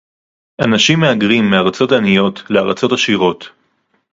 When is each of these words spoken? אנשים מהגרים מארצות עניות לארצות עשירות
אנשים 0.65 0.99
מהגרים 0.99 1.45
מארצות 1.51 1.91
עניות 1.91 2.43
לארצות 2.49 2.91
עשירות 2.91 3.49